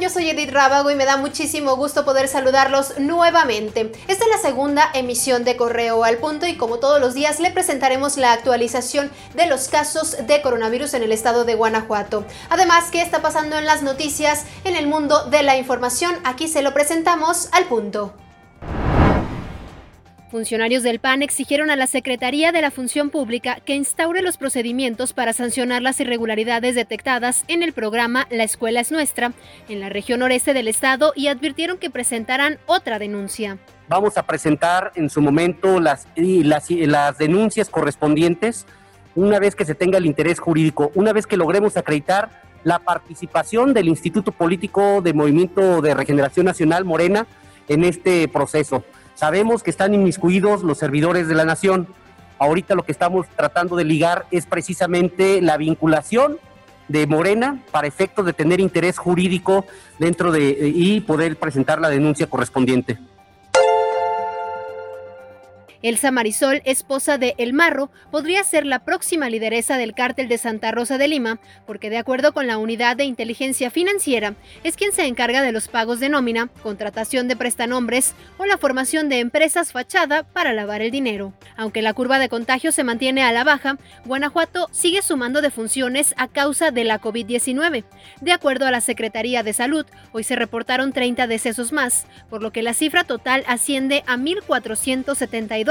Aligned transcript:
Yo 0.00 0.10
soy 0.10 0.30
Edith 0.30 0.52
Rábago 0.52 0.90
y 0.90 0.94
me 0.94 1.04
da 1.04 1.16
muchísimo 1.16 1.76
gusto 1.76 2.04
poder 2.04 2.28
saludarlos 2.28 2.98
nuevamente. 2.98 3.92
Esta 4.06 4.24
es 4.24 4.30
la 4.30 4.38
segunda 4.38 4.88
emisión 4.94 5.44
de 5.44 5.56
Correo 5.56 6.04
al 6.04 6.18
Punto 6.18 6.46
y 6.46 6.56
como 6.56 6.78
todos 6.78 7.00
los 7.00 7.14
días 7.14 7.40
le 7.40 7.50
presentaremos 7.50 8.16
la 8.16 8.32
actualización 8.32 9.10
de 9.34 9.46
los 9.46 9.68
casos 9.68 10.16
de 10.26 10.40
coronavirus 10.40 10.94
en 10.94 11.02
el 11.02 11.12
estado 11.12 11.44
de 11.44 11.56
Guanajuato. 11.56 12.24
Además, 12.48 12.90
¿qué 12.92 13.02
está 13.02 13.20
pasando 13.20 13.58
en 13.58 13.66
las 13.66 13.82
noticias 13.82 14.44
en 14.64 14.76
el 14.76 14.86
mundo 14.86 15.24
de 15.24 15.42
la 15.42 15.56
información? 15.56 16.14
Aquí 16.24 16.46
se 16.46 16.62
lo 16.62 16.72
presentamos 16.72 17.48
al 17.52 17.64
punto. 17.64 18.14
Funcionarios 20.30 20.82
del 20.82 20.98
PAN 20.98 21.22
exigieron 21.22 21.70
a 21.70 21.76
la 21.76 21.86
Secretaría 21.86 22.52
de 22.52 22.60
la 22.60 22.70
Función 22.70 23.08
Pública 23.08 23.60
que 23.64 23.74
instaure 23.74 24.20
los 24.20 24.36
procedimientos 24.36 25.14
para 25.14 25.32
sancionar 25.32 25.80
las 25.80 26.00
irregularidades 26.00 26.74
detectadas 26.74 27.44
en 27.48 27.62
el 27.62 27.72
programa 27.72 28.26
La 28.30 28.44
Escuela 28.44 28.80
es 28.80 28.92
Nuestra 28.92 29.32
en 29.70 29.80
la 29.80 29.88
región 29.88 30.20
noreste 30.20 30.52
del 30.52 30.68
estado 30.68 31.12
y 31.16 31.28
advirtieron 31.28 31.78
que 31.78 31.88
presentarán 31.88 32.58
otra 32.66 32.98
denuncia. 32.98 33.56
Vamos 33.88 34.18
a 34.18 34.24
presentar 34.24 34.92
en 34.96 35.08
su 35.08 35.22
momento 35.22 35.80
las, 35.80 36.06
las, 36.14 36.70
las 36.70 37.16
denuncias 37.16 37.70
correspondientes 37.70 38.66
una 39.14 39.38
vez 39.38 39.56
que 39.56 39.64
se 39.64 39.74
tenga 39.74 39.96
el 39.96 40.04
interés 40.04 40.40
jurídico, 40.40 40.92
una 40.94 41.14
vez 41.14 41.26
que 41.26 41.38
logremos 41.38 41.78
acreditar 41.78 42.42
la 42.64 42.80
participación 42.80 43.72
del 43.72 43.88
Instituto 43.88 44.32
Político 44.32 45.00
de 45.00 45.14
Movimiento 45.14 45.80
de 45.80 45.94
Regeneración 45.94 46.44
Nacional 46.44 46.84
Morena 46.84 47.26
en 47.66 47.84
este 47.84 48.28
proceso. 48.28 48.84
Sabemos 49.18 49.64
que 49.64 49.70
están 49.70 49.94
inmiscuidos 49.94 50.62
los 50.62 50.78
servidores 50.78 51.26
de 51.26 51.34
la 51.34 51.44
nación. 51.44 51.88
Ahorita 52.38 52.76
lo 52.76 52.84
que 52.84 52.92
estamos 52.92 53.26
tratando 53.34 53.74
de 53.74 53.82
ligar 53.82 54.26
es 54.30 54.46
precisamente 54.46 55.42
la 55.42 55.56
vinculación 55.56 56.38
de 56.86 57.04
Morena 57.08 57.60
para 57.72 57.88
efectos 57.88 58.24
de 58.26 58.32
tener 58.32 58.60
interés 58.60 58.96
jurídico 58.96 59.66
dentro 59.98 60.30
de 60.30 60.70
y 60.72 61.00
poder 61.00 61.36
presentar 61.36 61.80
la 61.80 61.88
denuncia 61.88 62.28
correspondiente. 62.28 62.96
Elsa 65.82 66.10
Marisol, 66.10 66.60
esposa 66.64 67.18
de 67.18 67.34
El 67.38 67.52
Marro, 67.52 67.90
podría 68.10 68.42
ser 68.42 68.66
la 68.66 68.80
próxima 68.80 69.30
lideresa 69.30 69.76
del 69.76 69.94
cártel 69.94 70.26
de 70.26 70.36
Santa 70.36 70.72
Rosa 70.72 70.98
de 70.98 71.06
Lima, 71.06 71.38
porque 71.66 71.88
de 71.88 71.98
acuerdo 71.98 72.32
con 72.32 72.48
la 72.48 72.58
Unidad 72.58 72.96
de 72.96 73.04
Inteligencia 73.04 73.70
Financiera, 73.70 74.34
es 74.64 74.76
quien 74.76 74.92
se 74.92 75.06
encarga 75.06 75.40
de 75.40 75.52
los 75.52 75.68
pagos 75.68 76.00
de 76.00 76.08
nómina, 76.08 76.48
contratación 76.62 77.28
de 77.28 77.36
prestanombres 77.36 78.14
o 78.38 78.46
la 78.46 78.58
formación 78.58 79.08
de 79.08 79.20
empresas 79.20 79.70
fachada 79.70 80.24
para 80.24 80.52
lavar 80.52 80.82
el 80.82 80.90
dinero. 80.90 81.32
Aunque 81.56 81.82
la 81.82 81.94
curva 81.94 82.18
de 82.18 82.28
contagio 82.28 82.72
se 82.72 82.82
mantiene 82.82 83.22
a 83.22 83.30
la 83.30 83.44
baja, 83.44 83.78
Guanajuato 84.04 84.68
sigue 84.72 85.02
sumando 85.02 85.42
defunciones 85.42 86.12
a 86.16 86.26
causa 86.26 86.72
de 86.72 86.82
la 86.82 87.00
COVID-19. 87.00 87.84
De 88.20 88.32
acuerdo 88.32 88.66
a 88.66 88.72
la 88.72 88.80
Secretaría 88.80 89.44
de 89.44 89.52
Salud, 89.52 89.86
hoy 90.12 90.24
se 90.24 90.34
reportaron 90.34 90.92
30 90.92 91.28
decesos 91.28 91.70
más, 91.70 92.06
por 92.28 92.42
lo 92.42 92.50
que 92.50 92.62
la 92.62 92.74
cifra 92.74 93.04
total 93.04 93.44
asciende 93.46 94.02
a 94.06 94.16
1.472 94.16 95.67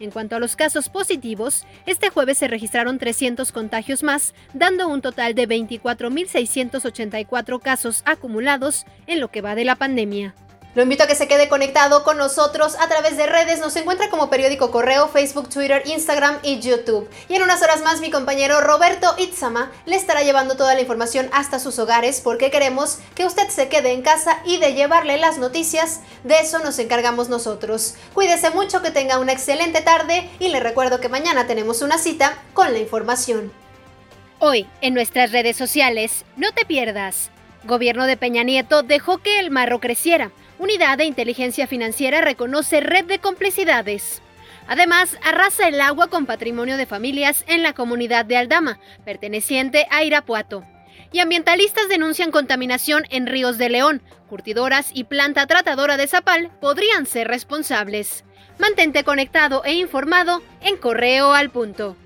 en 0.00 0.10
cuanto 0.10 0.34
a 0.36 0.40
los 0.40 0.56
casos 0.56 0.88
positivos, 0.88 1.64
este 1.86 2.10
jueves 2.10 2.38
se 2.38 2.48
registraron 2.48 2.98
300 2.98 3.52
contagios 3.52 4.02
más, 4.02 4.34
dando 4.52 4.88
un 4.88 5.00
total 5.00 5.34
de 5.34 5.46
24.684 5.48 7.60
casos 7.60 8.02
acumulados 8.04 8.84
en 9.06 9.20
lo 9.20 9.30
que 9.30 9.40
va 9.40 9.54
de 9.54 9.64
la 9.64 9.76
pandemia. 9.76 10.34
Lo 10.74 10.82
invito 10.82 11.04
a 11.04 11.06
que 11.06 11.14
se 11.14 11.26
quede 11.26 11.48
conectado 11.48 12.04
con 12.04 12.18
nosotros 12.18 12.76
a 12.78 12.88
través 12.88 13.16
de 13.16 13.26
redes. 13.26 13.58
Nos 13.58 13.74
encuentra 13.76 14.10
como 14.10 14.28
Periódico 14.28 14.70
Correo, 14.70 15.08
Facebook, 15.08 15.48
Twitter, 15.48 15.82
Instagram 15.86 16.38
y 16.42 16.60
YouTube. 16.60 17.08
Y 17.28 17.36
en 17.36 17.42
unas 17.42 17.62
horas 17.62 17.80
más 17.82 18.00
mi 18.00 18.10
compañero 18.10 18.60
Roberto 18.60 19.14
Itzama 19.16 19.72
le 19.86 19.96
estará 19.96 20.22
llevando 20.22 20.56
toda 20.56 20.74
la 20.74 20.82
información 20.82 21.30
hasta 21.32 21.58
sus 21.58 21.78
hogares 21.78 22.20
porque 22.20 22.50
queremos 22.50 22.98
que 23.14 23.24
usted 23.24 23.48
se 23.48 23.68
quede 23.68 23.92
en 23.92 24.02
casa 24.02 24.40
y 24.44 24.58
de 24.58 24.74
llevarle 24.74 25.16
las 25.16 25.38
noticias. 25.38 26.00
De 26.22 26.38
eso 26.38 26.58
nos 26.58 26.78
encargamos 26.78 27.30
nosotros. 27.30 27.94
Cuídese 28.12 28.50
mucho, 28.50 28.82
que 28.82 28.90
tenga 28.90 29.18
una 29.18 29.32
excelente 29.32 29.80
tarde 29.80 30.28
y 30.38 30.48
le 30.48 30.60
recuerdo 30.60 31.00
que 31.00 31.08
mañana 31.08 31.46
tenemos 31.46 31.80
una 31.80 31.96
cita 31.96 32.36
con 32.52 32.72
la 32.74 32.78
información. 32.78 33.50
Hoy, 34.38 34.68
en 34.82 34.92
nuestras 34.92 35.32
redes 35.32 35.56
sociales, 35.56 36.26
no 36.36 36.52
te 36.52 36.66
pierdas. 36.66 37.30
Gobierno 37.64 38.04
de 38.04 38.18
Peña 38.18 38.42
Nieto 38.44 38.82
dejó 38.82 39.18
que 39.18 39.40
el 39.40 39.50
marro 39.50 39.80
creciera 39.80 40.30
Unidad 40.58 40.98
de 40.98 41.04
Inteligencia 41.04 41.68
Financiera 41.68 42.20
reconoce 42.20 42.80
red 42.80 43.04
de 43.04 43.20
complicidades. 43.20 44.20
Además, 44.66 45.16
arrasa 45.22 45.68
el 45.68 45.80
agua 45.80 46.08
con 46.08 46.26
patrimonio 46.26 46.76
de 46.76 46.84
familias 46.84 47.44
en 47.46 47.62
la 47.62 47.74
comunidad 47.74 48.24
de 48.24 48.36
Aldama, 48.36 48.80
perteneciente 49.04 49.86
a 49.90 50.02
Irapuato. 50.02 50.64
Y 51.12 51.20
ambientalistas 51.20 51.88
denuncian 51.88 52.32
contaminación 52.32 53.04
en 53.10 53.28
ríos 53.28 53.56
de 53.56 53.68
León. 53.68 54.02
Curtidoras 54.28 54.90
y 54.92 55.04
planta 55.04 55.46
tratadora 55.46 55.96
de 55.96 56.08
Zapal 56.08 56.50
podrían 56.60 57.06
ser 57.06 57.28
responsables. 57.28 58.24
Mantente 58.58 59.04
conectado 59.04 59.64
e 59.64 59.74
informado 59.74 60.42
en 60.60 60.76
Correo 60.76 61.32
al 61.32 61.50
Punto. 61.50 61.96